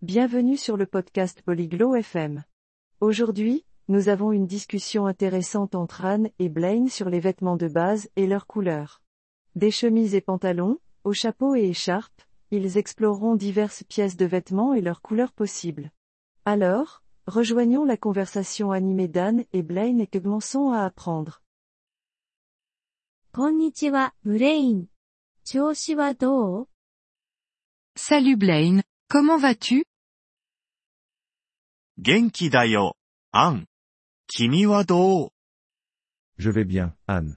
[0.00, 2.44] Bienvenue sur le podcast Polyglot FM.
[3.00, 8.08] Aujourd'hui, nous avons une discussion intéressante entre Anne et Blaine sur les vêtements de base
[8.14, 9.02] et leurs couleurs.
[9.56, 12.22] Des chemises et pantalons, aux chapeaux et écharpes,
[12.52, 15.90] ils exploreront diverses pièces de vêtements et leurs couleurs possibles.
[16.44, 21.42] Alors, rejoignons la conversation animée d'Anne et Blaine et commençons à apprendre.
[24.22, 24.86] Blaine.
[27.96, 29.87] Salut Blaine, comment vas-tu?
[32.00, 32.96] 元気だよ、
[33.32, 33.66] アン。
[34.28, 35.30] 君はどう
[36.38, 37.36] Je vais bien, Anne.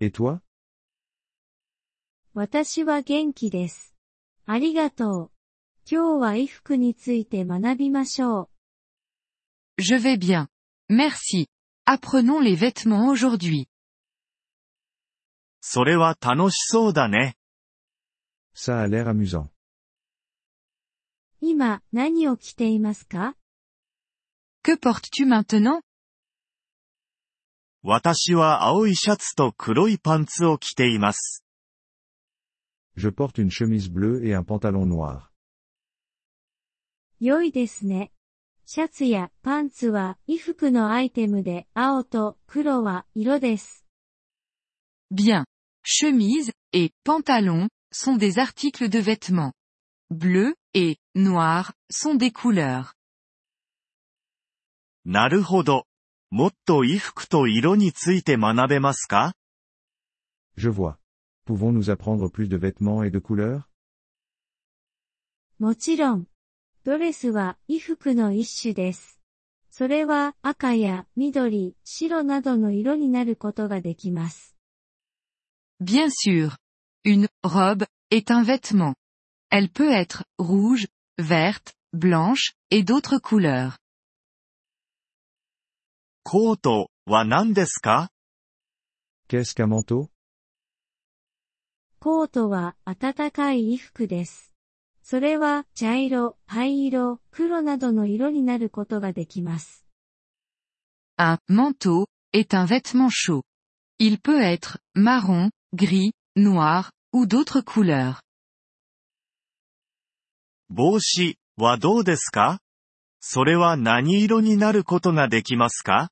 [0.00, 0.40] Et toi
[2.34, 3.94] 私は元気です。
[4.44, 5.30] ありがとう。
[5.90, 8.50] 今日は衣服について学びましょ
[9.78, 9.82] う。
[9.82, 10.48] Je vais bien.
[10.90, 11.46] Merci.
[11.86, 13.66] Apprenons les vêtements aujourd'hui.
[15.62, 17.38] それは楽しそうだね。
[18.54, 19.48] Ça a l'air amusant.
[21.40, 23.36] 今、何を着ていますか
[24.63, 25.81] Que portes-tu maintenant
[27.83, 31.43] 私は青いシャツと黒いパンツを着ています。
[32.97, 35.29] Je porte une chemise bleue et un pantalon noir.
[37.19, 38.11] 良いですね。
[38.65, 43.85] シャツやパンツは衣服のアイテムで青と黒は色です。
[45.09, 45.45] Bien.
[45.85, 49.53] Chemise et pantalon sont des articles de vêtements.
[50.11, 52.93] Bleu et noir sont des couleurs.
[55.04, 55.86] なるほど。
[56.30, 59.34] もっと衣服と色について学べますか
[60.56, 60.96] Je vois.
[61.46, 63.64] Pouvons-nous apprendre plus de vêtements et de couleurs
[65.58, 66.26] もちろん。
[66.84, 69.20] ドレスは衣服の一種です。
[69.70, 74.56] それは赤や緑、白などの色になることができます。
[75.80, 76.56] Bien sûr.
[77.04, 78.94] Une robe est un vêtement.
[79.50, 80.88] Elle peut être rouge,
[81.18, 83.78] verte, blanche, et d'autres couleurs.
[86.32, 88.08] コートは何ですか
[89.28, 90.06] Qu'est-ce qu'un manteau
[92.00, 94.54] コートは暖かい衣服です。
[95.02, 99.84] それは茶色、灰色、黒などの色になることができます。
[101.18, 103.42] Un manteau est un vêtement chaud.
[103.98, 108.22] Il peut être marron, gris, noir, ou d'autres couleurs.
[110.70, 112.58] 帽子はどうですか
[113.20, 116.08] それは何色になることができますか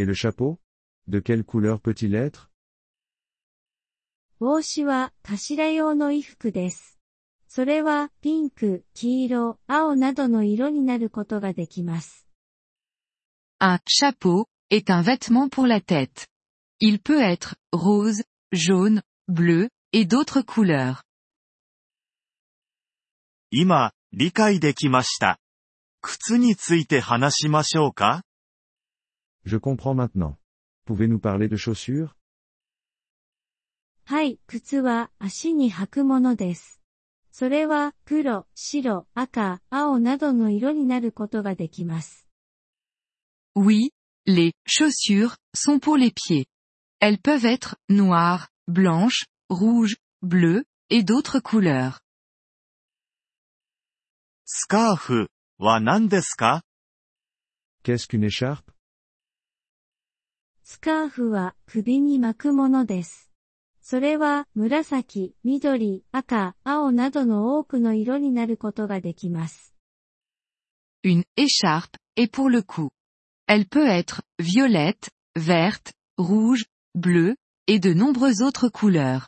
[0.00, 0.58] Et le chapeau
[1.08, 2.50] De quelle couleur peut-il être
[4.38, 6.98] 帽子は頭用の衣服です。
[7.46, 12.26] それはピンク、黄色、青などの色になることができます。
[13.58, 16.28] Un chapeau est un vêtement pour la tête.
[16.80, 21.02] Il peut être rose, jaune, bleu, et d'autres couleurs.
[23.50, 25.38] 今、理解できました。
[26.00, 28.22] 靴について話しましょうか
[29.45, 30.37] Je comprends maintenant.
[30.85, 32.15] Pouvez-nous parler de chaussures
[34.07, 36.79] はい、靴は足に履くものです。
[37.31, 42.27] それは黒、白、赤、青などの色になることができます。
[43.55, 43.89] Oui,
[44.27, 46.45] les chaussures sont pour les pieds.
[46.99, 51.99] Elles peuvent être noires, blanches, rouges, bleues, et d'autres couleurs.
[54.45, 56.61] スカーフは何ですか
[57.83, 58.71] Qu'est-ce qu'une écharpe
[60.69, 63.31] スカーフは首に巻くものです。
[63.81, 69.75] それは紫、緑、赤、青などの多くの色になることができます。
[71.03, 72.89] Une écharpe est pour le cou.
[73.47, 77.35] Elle peut être violette, verte, rouge, bleue,
[77.67, 79.27] et de nombreuses autres couleurs.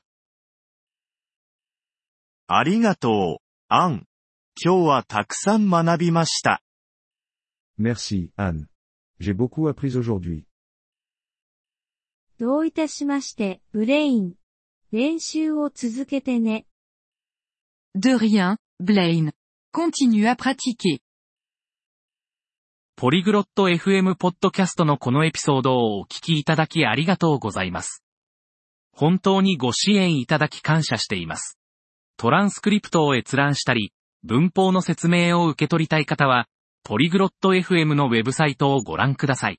[2.47, 4.07] ありがとう、アン。
[4.63, 6.63] 今日はたくさん学びました。
[7.79, 8.67] Merci, Anne.
[9.19, 10.45] J'ai beaucoup appris aujourd'hui.
[12.38, 14.34] どういたしまして、ブレイン。
[14.91, 16.66] 練習を続けてね。
[17.94, 19.32] De rien, Blaine.
[19.75, 21.00] Continue à pratiquer.
[22.97, 28.04] ポリグロット FM ポッドキャストのこのエピソードをお聞きいただきありがとうございます。
[28.92, 31.59] 本当にご支援いただき感謝しています。
[32.16, 33.92] トランスクリプトを閲覧したり、
[34.22, 36.47] 文法の説明を受け取りたい方は、
[36.84, 39.59] ポリグロット FM のウェブサイトをご覧ください。